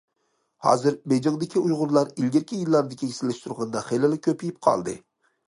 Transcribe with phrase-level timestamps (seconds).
[0.67, 4.99] ھازىر بېيجىڭدىكى ئۇيغۇرلار ئىلگىرىكى يىللاردىكىگە سېلىشتۇرغاندا خېلىلا كۆپىيىپ قالدى.